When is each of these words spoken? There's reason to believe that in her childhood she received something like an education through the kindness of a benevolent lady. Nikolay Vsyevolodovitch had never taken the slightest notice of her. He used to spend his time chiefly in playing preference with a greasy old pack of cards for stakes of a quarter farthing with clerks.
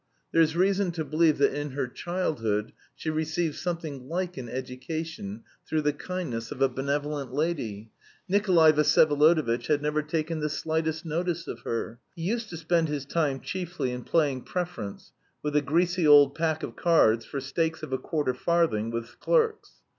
There's 0.31 0.55
reason 0.55 0.89
to 0.93 1.05
believe 1.05 1.37
that 1.37 1.53
in 1.53 1.73
her 1.73 1.87
childhood 1.87 2.71
she 2.95 3.11
received 3.11 3.53
something 3.53 4.09
like 4.09 4.35
an 4.35 4.49
education 4.49 5.43
through 5.67 5.83
the 5.83 5.93
kindness 5.93 6.49
of 6.51 6.59
a 6.59 6.67
benevolent 6.69 7.31
lady. 7.35 7.91
Nikolay 8.27 8.71
Vsyevolodovitch 8.71 9.67
had 9.67 9.83
never 9.83 10.01
taken 10.01 10.39
the 10.39 10.49
slightest 10.49 11.05
notice 11.05 11.47
of 11.47 11.59
her. 11.59 11.99
He 12.15 12.23
used 12.23 12.49
to 12.49 12.57
spend 12.57 12.87
his 12.87 13.05
time 13.05 13.41
chiefly 13.41 13.91
in 13.91 14.03
playing 14.03 14.41
preference 14.41 15.11
with 15.43 15.55
a 15.55 15.61
greasy 15.61 16.07
old 16.07 16.33
pack 16.33 16.63
of 16.63 16.75
cards 16.75 17.23
for 17.23 17.39
stakes 17.39 17.83
of 17.83 17.93
a 17.93 17.99
quarter 17.99 18.33
farthing 18.33 18.89
with 18.89 19.19
clerks. 19.19 19.81